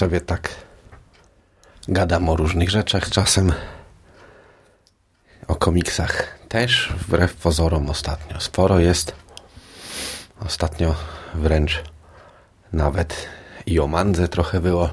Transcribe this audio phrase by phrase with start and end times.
[0.00, 0.48] Sobie tak
[1.88, 3.52] gadam o różnych rzeczach, czasem
[5.48, 8.40] o komiksach też, wbrew pozorom ostatnio.
[8.40, 9.14] Sporo jest.
[10.46, 10.94] Ostatnio
[11.34, 11.82] wręcz
[12.72, 13.28] nawet
[13.66, 14.90] i o mandze trochę było,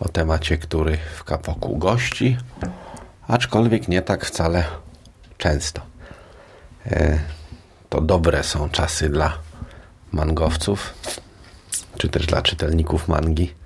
[0.00, 2.36] o temacie, który w kapoku gości,
[3.28, 4.64] aczkolwiek nie tak wcale
[5.38, 5.80] często.
[6.86, 7.18] E,
[7.88, 9.38] to dobre są czasy dla
[10.12, 10.94] mangowców,
[11.98, 13.59] czy też dla czytelników mangi,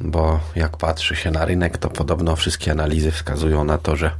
[0.00, 4.10] bo jak patrzy się na rynek, to podobno wszystkie analizy wskazują na to, że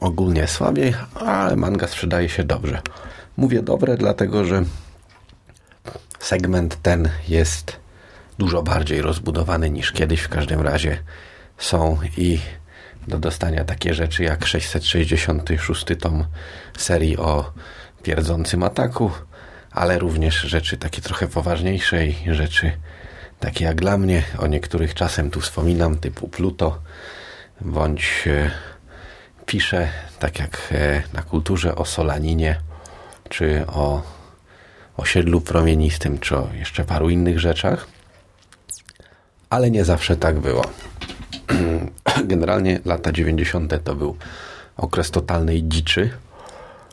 [0.00, 2.82] ogólnie słabiej, ale manga sprzedaje się dobrze.
[3.36, 4.64] Mówię dobre, dlatego że
[6.18, 7.76] segment ten jest
[8.38, 10.20] dużo bardziej rozbudowany niż kiedyś.
[10.20, 10.98] W każdym razie
[11.58, 12.38] są i
[13.08, 16.24] do dostania takie rzeczy jak 666 tom
[16.78, 17.52] serii o
[18.02, 19.10] pierdzącym ataku,
[19.70, 22.72] ale również rzeczy takie trochę poważniejsze i rzeczy
[23.40, 26.78] takie jak dla mnie, o niektórych czasem tu wspominam, typu Pluto,
[27.60, 28.50] bądź e,
[29.46, 32.60] piszę, tak jak e, na kulturze, o Solaninie,
[33.28, 34.02] czy o
[34.96, 37.86] osiedlu promienistym, czy o jeszcze paru innych rzeczach.
[39.50, 40.64] Ale nie zawsze tak było.
[42.24, 43.84] Generalnie lata 90.
[43.84, 44.16] to był
[44.76, 46.10] okres totalnej dziczy,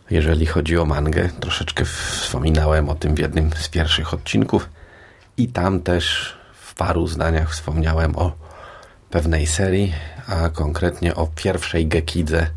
[0.09, 1.29] jeżeli chodzi o mangę.
[1.39, 4.69] Troszeczkę wspominałem o tym w jednym z pierwszych odcinków
[5.37, 8.31] i tam też w paru zdaniach wspomniałem o
[9.09, 9.93] pewnej serii,
[10.27, 12.47] a konkretnie o pierwszej Gekidze,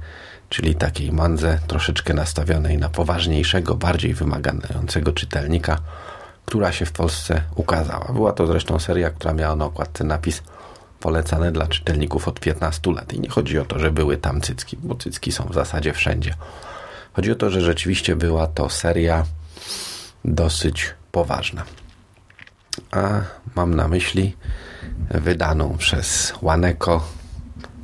[0.49, 5.79] czyli takiej mandze troszeczkę nastawionej na poważniejszego, bardziej wymagającego czytelnika,
[6.47, 8.13] która się w Polsce ukazała.
[8.13, 10.43] Była to zresztą seria, która miała na okładce napis
[11.01, 13.13] polecane dla czytelników od 15 lat.
[13.13, 16.35] I nie chodzi o to, że były tam cycki, bo cycki są w zasadzie wszędzie.
[17.13, 19.25] Chodzi o to, że rzeczywiście była to seria
[20.25, 21.65] dosyć poważna.
[22.91, 23.21] A
[23.55, 24.37] mam na myśli
[25.11, 27.07] wydaną przez Waneko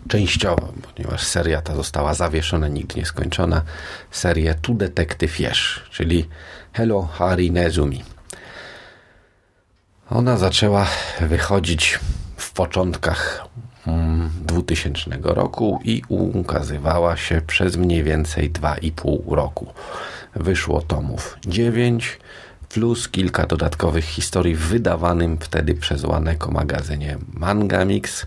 [0.08, 3.62] częściowo, ponieważ seria ta została zawieszona, nigdy nie skończona,
[4.10, 6.28] serię Tu Detective Jesz, czyli
[6.72, 8.04] Hello Harry Nezumi.
[10.10, 10.86] Ona zaczęła
[11.20, 11.98] wychodzić
[12.36, 13.48] w początkach
[14.44, 19.66] 2000 mm, roku i ukazywała się przez mniej więcej 2,5 roku.
[20.34, 22.18] Wyszło tomów 9
[22.72, 28.26] plus kilka dodatkowych historii wydawanym wtedy przez Łaneko magazynie Manga Mix.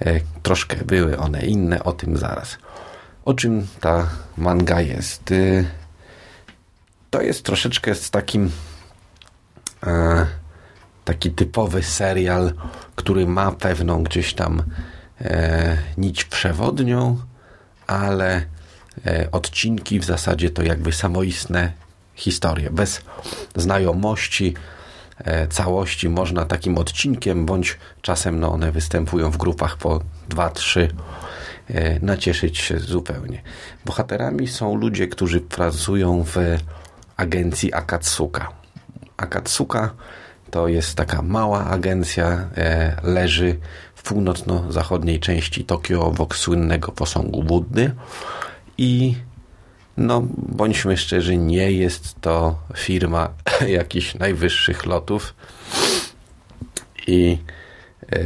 [0.00, 2.58] E, troszkę były one inne, o tym zaraz.
[3.24, 5.32] O czym ta manga jest?
[5.32, 5.64] E,
[7.10, 8.50] to jest troszeczkę z takim
[9.86, 10.26] e,
[11.04, 12.52] taki typowy serial,
[12.96, 14.62] który ma pewną gdzieś tam
[15.98, 17.18] nić przewodnią,
[17.86, 18.46] ale
[19.32, 21.72] odcinki w zasadzie to jakby samoistne
[22.14, 22.70] historie.
[22.70, 23.02] Bez
[23.56, 24.54] znajomości
[25.18, 30.88] e, całości można takim odcinkiem, bądź czasem no, one występują w grupach po dwa, trzy
[31.68, 33.42] e, nacieszyć się zupełnie.
[33.84, 36.36] Bohaterami są ludzie, którzy pracują w
[37.16, 38.48] agencji Akatsuka.
[39.16, 39.94] Akatsuka
[40.50, 43.58] to jest taka mała agencja, e, leży
[43.94, 47.90] w północno-zachodniej części Tokio obok słynnego posągu Buddy
[48.78, 49.14] i
[49.96, 53.28] no, bądźmy szczerzy, nie jest to firma
[53.68, 55.34] jakichś najwyższych lotów
[57.06, 57.38] i
[58.12, 58.18] e,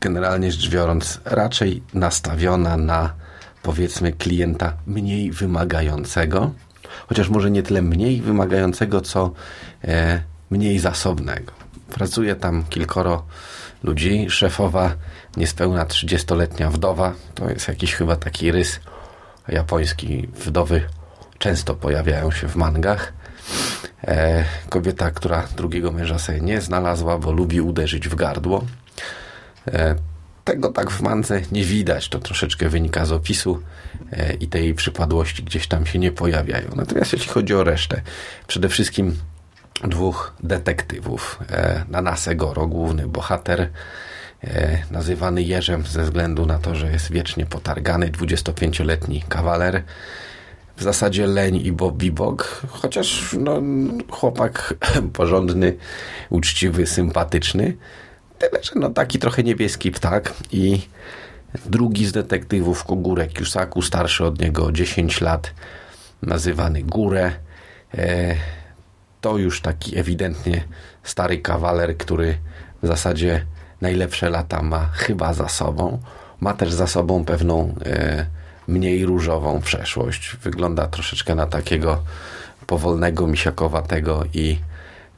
[0.00, 3.14] generalnie rzecz biorąc raczej nastawiona na
[3.62, 6.52] powiedzmy klienta mniej wymagającego,
[7.08, 9.32] chociaż może nie tyle mniej wymagającego, co
[9.84, 11.52] e, mniej zasobnego.
[11.94, 13.24] Pracuje tam kilkoro
[13.82, 14.26] ludzi.
[14.30, 14.94] Szefowa
[15.36, 17.12] niespełna 30-letnia wdowa.
[17.34, 18.80] To jest jakiś chyba taki rys
[19.48, 20.28] japoński.
[20.34, 20.82] Wdowy
[21.38, 23.12] często pojawiają się w mangach.
[24.04, 28.64] E, kobieta, która drugiego męża sobie nie znalazła, bo lubi uderzyć w gardło.
[29.68, 29.94] E,
[30.44, 32.08] tego tak w mance nie widać.
[32.08, 33.62] To troszeczkę wynika z opisu
[34.12, 36.68] e, i tej przypadłości gdzieś tam się nie pojawiają.
[36.76, 38.02] Natomiast jeśli chodzi o resztę,
[38.46, 39.16] przede wszystkim
[39.84, 41.38] dwóch detektywów.
[41.50, 43.70] E, Nanase Goro, główny bohater,
[44.90, 49.82] nazywany Jerzem ze względu na to, że jest wiecznie potargany, 25-letni kawaler.
[50.76, 53.62] W zasadzie leń i bobibok, chociaż no,
[54.10, 54.74] chłopak
[55.12, 55.76] porządny,
[56.30, 57.76] uczciwy, sympatyczny.
[58.38, 60.80] Tyle, że no, taki trochę niebieski ptak i
[61.66, 65.54] drugi z detektywów, Kogurek Yusaku, starszy od niego o 10 lat,
[66.22, 67.32] nazywany Górę.
[67.94, 68.34] E,
[69.20, 70.64] to już taki ewidentnie
[71.02, 72.38] stary kawaler, który
[72.82, 73.46] w zasadzie
[73.82, 75.98] najlepsze lata ma chyba za sobą.
[76.40, 78.26] Ma też za sobą pewną e,
[78.68, 80.36] mniej różową przeszłość.
[80.42, 82.02] Wygląda troszeczkę na takiego
[82.66, 84.58] powolnego, misiakowatego i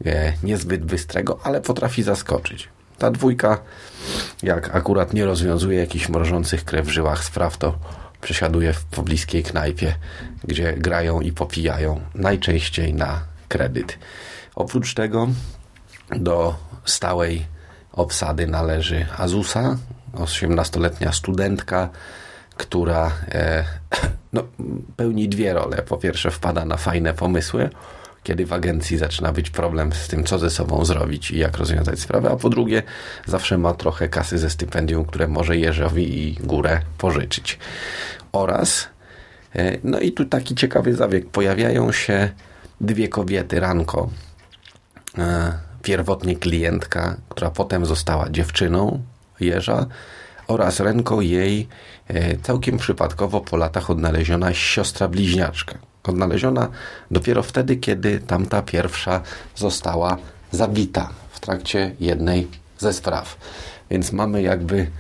[0.07, 2.69] e, niezbyt bystrego, ale potrafi zaskoczyć.
[2.99, 3.59] Ta dwójka,
[4.43, 7.79] jak akurat nie rozwiązuje jakichś mrożących krew w żyłach spraw, to
[8.21, 9.95] przesiaduje w pobliskiej knajpie,
[10.45, 13.99] gdzie grają i popijają, najczęściej na kredyt.
[14.55, 15.29] Oprócz tego
[16.11, 17.54] do stałej
[17.97, 19.77] obsady należy Azusa,
[20.15, 21.89] 18-letnia studentka,
[22.57, 23.65] która e,
[24.33, 24.43] no,
[24.97, 25.83] pełni dwie role.
[25.83, 27.71] Po pierwsze, wpada na fajne pomysły,
[28.23, 32.01] kiedy w agencji zaczyna być problem z tym, co ze sobą zrobić i jak rozwiązać
[32.01, 32.83] sprawę, a po drugie,
[33.27, 37.59] zawsze ma trochę kasy ze stypendium, które może Jerzowi i Górę pożyczyć.
[38.33, 38.89] Oraz,
[39.57, 42.31] e, no i tu taki ciekawy zabieg, pojawiają się
[42.81, 44.11] dwie kobiety, Ranko,
[45.19, 49.03] e, pierwotnie klientka, która potem została dziewczyną
[49.41, 49.87] Jerza
[50.47, 51.69] oraz Renko jej
[52.09, 55.75] e, całkiem przypadkowo po latach odnaleziona siostra bliźniaczka.
[56.05, 56.69] Odnaleziona
[57.11, 59.21] dopiero wtedy, kiedy tamta pierwsza
[59.57, 60.17] została
[60.53, 62.49] zabita w trakcie jednej
[62.79, 63.37] ze spraw.
[63.91, 64.91] Więc mamy jakby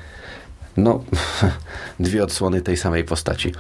[0.76, 1.04] no,
[2.00, 3.52] dwie odsłony tej samej postaci.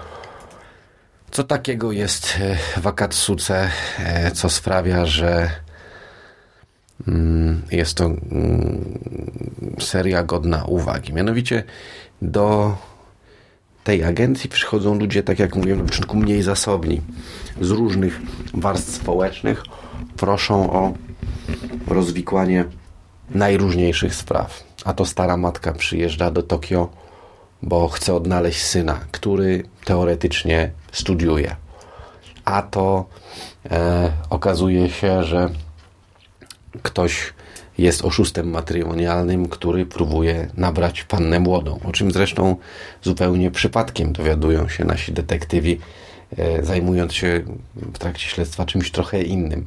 [1.30, 5.50] Co takiego jest e, w Akatsuce, e, co sprawia, że
[7.70, 8.98] jest to mm,
[9.78, 11.12] seria godna uwagi.
[11.12, 11.64] Mianowicie
[12.22, 12.76] do
[13.84, 17.00] tej agencji przychodzą ludzie, tak jak mówiłem na początku, mniej zasobni,
[17.60, 18.20] z różnych
[18.54, 19.62] warstw społecznych,
[20.16, 20.94] proszą o
[21.86, 22.64] rozwikłanie
[23.30, 24.64] najróżniejszych spraw.
[24.84, 26.88] A to stara matka przyjeżdża do Tokio,
[27.62, 31.56] bo chce odnaleźć syna, który teoretycznie studiuje.
[32.44, 33.04] A to
[33.70, 35.50] e, okazuje się, że
[36.82, 37.32] ktoś
[37.78, 41.80] jest oszustem matrymonialnym, który próbuje nabrać pannę młodą.
[41.84, 42.56] O czym zresztą
[43.02, 45.80] zupełnie przypadkiem dowiadują się nasi detektywi,
[46.38, 47.42] e, zajmując się
[47.76, 49.66] w trakcie śledztwa czymś trochę innym.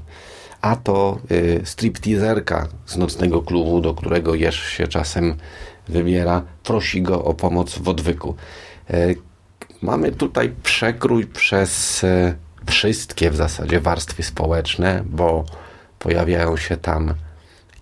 [0.62, 1.20] A to
[1.62, 5.36] e, stripteaserka z nocnego klubu, do którego Jerz się czasem
[5.88, 8.36] wybiera, prosi go o pomoc w odwyku.
[8.90, 9.16] E,
[9.82, 12.06] mamy tutaj przekrój przez
[12.66, 15.46] wszystkie w zasadzie warstwy społeczne, bo
[16.00, 17.14] pojawiają się tam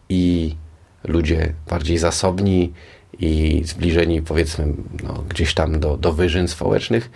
[0.09, 0.55] i
[1.03, 2.73] ludzie bardziej zasobni
[3.19, 4.67] i zbliżeni powiedzmy
[5.03, 7.11] no, gdzieś tam do, do wyżyn społecznych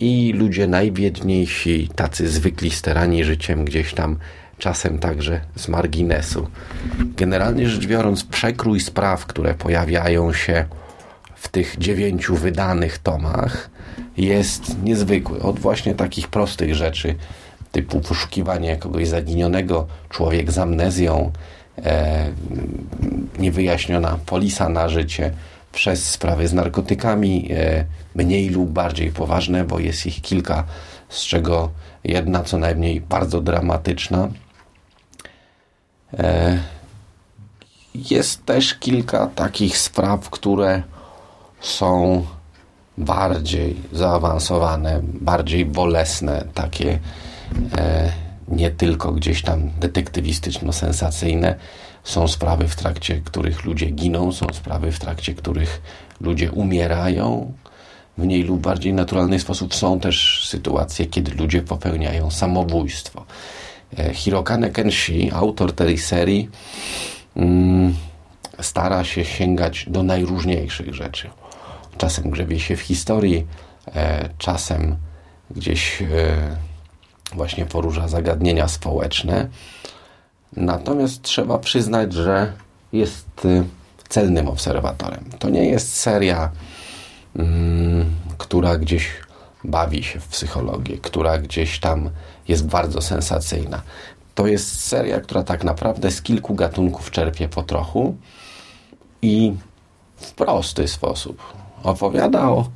[0.00, 4.16] i ludzie najbiedniejsi, tacy zwykli sterani życiem gdzieś tam
[4.58, 6.46] czasem także z marginesu.
[7.16, 10.64] Generalnie rzecz biorąc, przekrój spraw, które pojawiają się
[11.34, 13.70] w tych dziewięciu wydanych tomach
[14.16, 15.42] jest niezwykły.
[15.42, 17.14] Od właśnie takich prostych rzeczy
[17.72, 21.32] typu poszukiwanie kogoś zaginionego, człowiek z amnezją,
[21.78, 22.30] e,
[23.38, 25.32] niewyjaśniona polisa na życie,
[25.72, 27.84] przez sprawy z narkotykami, e,
[28.14, 30.64] mniej lub bardziej poważne, bo jest ich kilka,
[31.08, 31.70] z czego
[32.04, 34.28] jedna co najmniej bardzo dramatyczna.
[36.18, 36.58] E,
[37.94, 40.82] jest też kilka takich spraw, które
[41.60, 42.24] są
[42.98, 46.98] bardziej zaawansowane, bardziej bolesne, takie
[48.48, 51.54] nie tylko gdzieś tam detektywistyczno-sensacyjne.
[52.04, 55.82] Są sprawy, w trakcie których ludzie giną, są sprawy, w trakcie których
[56.20, 57.52] ludzie umierają.
[58.18, 63.24] W mniej lub bardziej naturalny sposób są też sytuacje, kiedy ludzie popełniają samobójstwo.
[63.98, 66.48] E, Hirokane Kenshi, autor tej serii,
[67.36, 67.94] mm,
[68.60, 71.30] stara się sięgać do najróżniejszych rzeczy.
[71.98, 73.46] Czasem grzebie się w historii,
[73.94, 74.96] e, czasem
[75.50, 76.06] gdzieś e,
[77.34, 79.48] właśnie porusza zagadnienia społeczne.
[80.56, 82.52] Natomiast trzeba przyznać, że
[82.92, 83.64] jest y,
[84.08, 85.24] celnym obserwatorem.
[85.38, 86.50] To nie jest seria,
[87.36, 89.08] mm, która gdzieś
[89.64, 92.10] bawi się w psychologię, która gdzieś tam
[92.48, 93.82] jest bardzo sensacyjna.
[94.34, 98.16] To jest seria, która tak naprawdę z kilku gatunków czerpie po trochu
[99.22, 99.54] i
[100.16, 101.42] w prosty sposób
[101.82, 102.68] opowiada o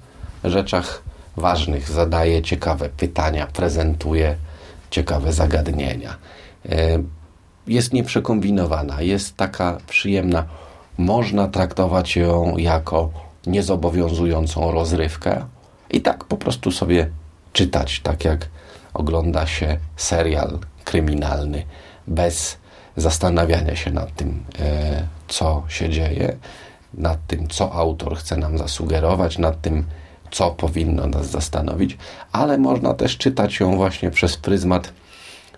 [0.44, 1.02] rzeczach
[1.36, 4.36] ważnych, zadaje ciekawe pytania, prezentuje
[4.90, 6.16] ciekawe zagadnienia.
[6.68, 6.98] E,
[7.66, 10.44] jest nieprzekombinowana, jest taka przyjemna.
[10.98, 13.10] Można traktować ją jako
[13.46, 15.44] niezobowiązującą rozrywkę
[15.90, 17.10] i tak po prostu sobie
[17.52, 18.48] czytać, tak jak
[18.94, 21.64] ogląda się serial kryminalny,
[22.06, 22.56] bez
[22.96, 26.36] zastanawiania się nad tym, e, co się dzieje,
[26.94, 29.84] nad tym, co autor chce nam zasugerować, nad tym,
[30.30, 31.98] co powinno nas zastanowić,
[32.32, 34.92] ale można też czytać ją właśnie przez pryzmat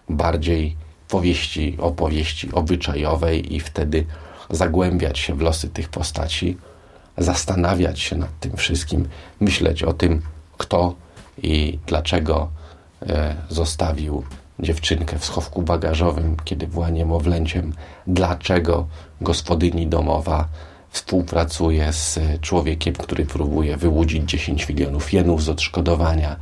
[0.08, 0.76] bardziej
[1.08, 4.06] powieści, opowieści obyczajowej i wtedy
[4.50, 6.56] zagłębiać się w losy tych postaci,
[7.18, 9.08] zastanawiać się nad tym wszystkim,
[9.40, 10.22] myśleć o tym,
[10.58, 10.94] kto
[11.42, 12.48] i dlaczego
[13.02, 14.24] e, zostawił
[14.58, 17.72] dziewczynkę w schowku bagażowym, kiedy była niemowlęciem,
[18.06, 18.86] dlaczego
[19.20, 20.48] gospodyni domowa
[20.96, 26.36] współpracuje z człowiekiem, który próbuje wyłudzić 10 milionów jenów z odszkodowania,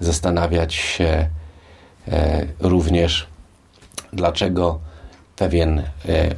[0.00, 1.28] zastanawiać się
[2.08, 3.26] e, również,
[4.12, 4.80] dlaczego
[5.36, 5.84] pewien e,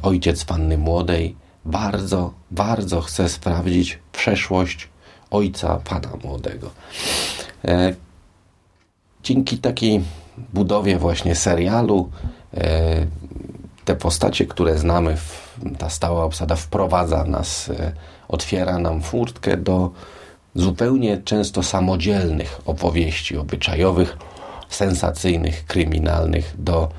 [0.01, 4.89] ojciec panny młodej bardzo, bardzo chce sprawdzić przeszłość
[5.31, 6.69] ojca pana młodego.
[7.65, 7.93] E,
[9.23, 10.01] dzięki takiej
[10.53, 12.09] budowie właśnie serialu
[12.53, 13.07] e,
[13.85, 15.17] te postacie, które znamy,
[15.77, 17.91] ta stała obsada wprowadza nas, e,
[18.27, 19.91] otwiera nam furtkę do
[20.55, 24.17] zupełnie często samodzielnych opowieści obyczajowych,
[24.69, 26.89] sensacyjnych, kryminalnych, do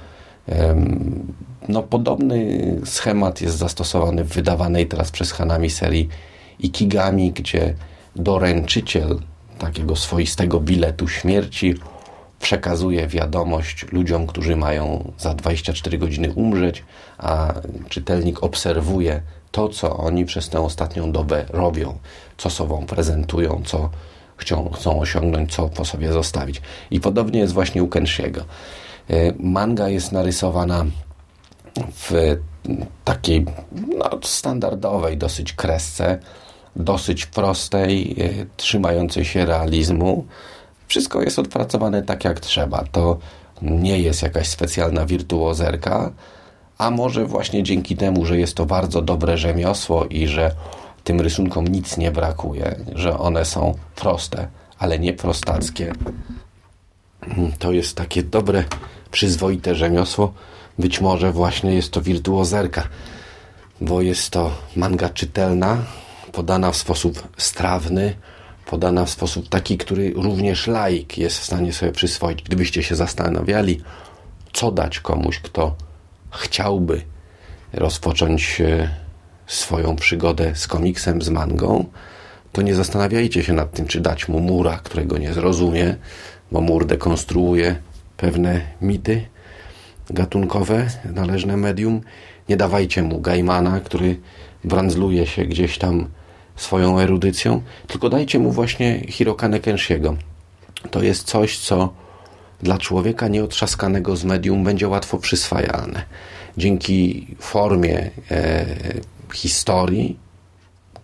[1.69, 6.09] no, podobny schemat jest zastosowany w wydawanej teraz przez Hanami serii
[6.61, 7.75] Ikigami, gdzie
[8.17, 9.19] doręczyciel
[9.59, 11.75] takiego swoistego biletu śmierci
[12.43, 16.85] przekazuje wiadomość ludziom, którzy mają za 24 godziny umrzeć,
[17.19, 17.55] a
[17.89, 21.99] czytelnik obserwuje to, co oni przez tę ostatnią dobę robią,
[22.37, 23.91] co sobą prezentują, co
[24.37, 26.63] chcą, chcą osiągnąć, co po sobie zostawić.
[26.91, 28.41] I podobnie jest właśnie u Kenshiego.
[29.11, 30.85] E, manga jest narysowana
[31.95, 32.37] w
[33.05, 33.47] takiej
[33.99, 36.19] no, standardowej dosyć kresce,
[36.77, 40.27] dosyć prostej, e, trzymającej się realizmu.
[40.93, 42.85] Wszystko jest odpracowane tak jak trzeba.
[42.93, 43.19] To
[43.63, 46.13] nie jest jakaś specjalna wirtuozerka,
[46.79, 50.55] a może właśnie dzięki temu, że jest to bardzo dobre rzemiosło i że
[51.05, 55.93] tym rysunkom nic nie brakuje, że one są proste, ale nie prostackie.
[57.59, 58.65] To jest takie dobre,
[59.11, 60.33] przyzwoite rzemiosło.
[60.79, 62.89] Być może właśnie jest to wirtuozerka,
[63.81, 65.77] bo jest to manga czytelna,
[66.33, 68.15] podana w sposób strawny,
[68.67, 72.43] podana w sposób taki, który również laik jest w stanie sobie przyswoić.
[72.43, 73.81] Gdybyście się zastanawiali,
[74.53, 75.77] co dać komuś, kto
[76.31, 77.03] chciałby
[77.73, 78.89] rozpocząć e,
[79.47, 81.85] swoją przygodę z komiksem, z mangą,
[82.53, 85.97] to nie zastanawiajcie się nad tym, czy dać mu mura, którego nie zrozumie,
[86.53, 87.77] bo mur dekonstruuje
[88.17, 89.27] pewne mity
[90.11, 92.01] gatunkowe, należne medium.
[92.49, 94.21] Nie dawajcie mu Gaimana, który
[94.65, 96.09] brandzluje się gdzieś tam
[96.63, 100.17] swoją erudycją, tylko dajcie mu właśnie Hirokane Kenshiego.
[100.91, 101.93] To jest coś, co
[102.63, 106.03] dla człowieka nieotrzaskanego z medium będzie łatwo przyswajalne.
[106.57, 108.67] Dzięki formie e,
[109.35, 110.19] historii,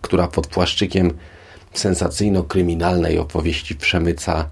[0.01, 1.13] która pod płaszczykiem
[1.73, 4.49] sensacyjno-kryminalnej opowieści przemyca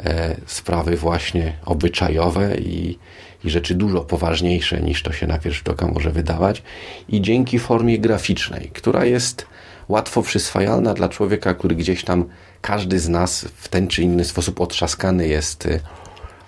[0.00, 2.98] e, sprawy właśnie obyczajowe i,
[3.44, 6.62] i rzeczy dużo poważniejsze niż to się na pierwszy rzut oka może wydawać
[7.08, 9.46] i dzięki formie graficznej, która jest
[9.88, 12.24] łatwo przyswajalna dla człowieka, który gdzieś tam
[12.60, 15.80] każdy z nas w ten czy inny sposób otrzaskany jest y,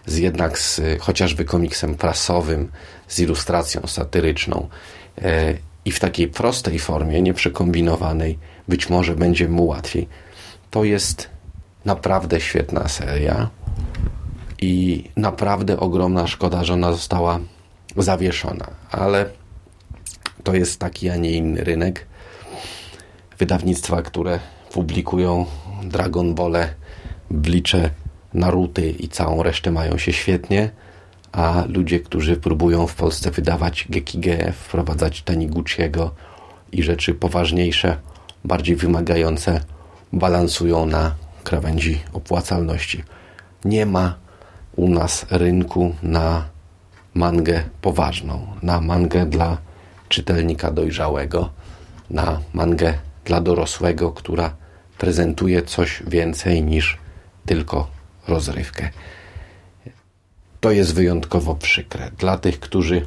[0.06, 2.70] z jednak z y, chociażby komiksem prasowym,
[3.08, 4.68] z ilustracją satyryczną
[5.22, 8.38] e, i w takiej prostej formie, nieprzekombinowanej,
[8.68, 10.08] być może będzie mu łatwiej.
[10.70, 11.30] To jest
[11.84, 13.50] naprawdę świetna seria
[14.60, 17.40] i naprawdę ogromna szkoda, że ona została
[17.96, 19.30] zawieszona, ale
[20.44, 22.06] to jest taki, a nie inny rynek
[23.38, 24.40] wydawnictwa, które
[24.72, 25.46] publikują
[25.82, 26.56] Dragon Ball,
[27.30, 27.90] Blicze,
[28.34, 30.70] Naruty i całą resztę mają się świetnie,
[31.32, 36.14] a ludzie, którzy próbują w Polsce wydawać Gekige, wprowadzać Taniguchiego
[36.72, 37.96] i rzeczy poważniejsze,
[38.44, 39.60] bardziej wymagające,
[40.12, 41.14] balansują na
[41.44, 43.04] krawędzi opłacalności.
[43.64, 44.14] Nie ma
[44.76, 46.44] u nas rynku na
[47.14, 49.58] mangę poważną, na mangę dla
[50.08, 51.50] czytelnika dojrzałego,
[52.10, 52.94] na mangę
[53.26, 54.56] dla dorosłego, która
[54.98, 56.98] prezentuje coś więcej niż
[57.46, 57.90] tylko
[58.28, 58.90] rozrywkę.
[60.60, 62.10] To jest wyjątkowo przykre.
[62.18, 63.06] Dla tych, którzy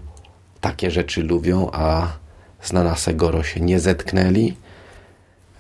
[0.62, 2.08] takie rzeczy lubią, a
[2.62, 4.58] z Nanasegoro się nie zetknęli,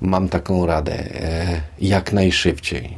[0.01, 0.93] mam taką radę.
[0.93, 2.97] E, jak najszybciej.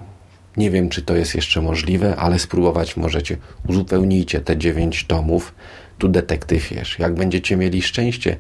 [0.58, 3.38] Nie wiem, czy to jest jeszcze możliwe, ale spróbować możecie.
[3.68, 5.54] Uzupełnijcie te dziewięć tomów.
[5.98, 7.00] Tu detektyw jest.
[7.00, 8.38] Jak będziecie mieli szczęście,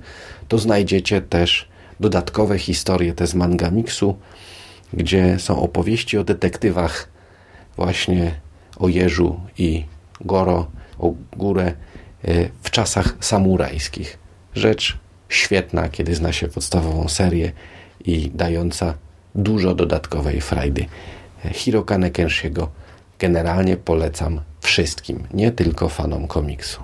[0.47, 1.70] to znajdziecie też
[2.01, 4.17] dodatkowe historie te z Mangamixu,
[4.93, 7.09] gdzie są opowieści o detektywach
[7.75, 8.35] właśnie
[8.79, 9.85] o Jeżu i
[10.21, 10.67] Goro,
[10.99, 11.73] o Górę
[12.23, 14.17] e, w czasach samurajskich.
[14.55, 14.97] Rzecz
[15.29, 17.51] świetna, kiedy zna się podstawową serię
[18.05, 18.93] i dająca
[19.35, 20.85] dużo dodatkowej frajdy.
[21.45, 22.69] E, Hirokane Kenshiego
[23.19, 26.81] generalnie polecam wszystkim, nie tylko fanom komiksu.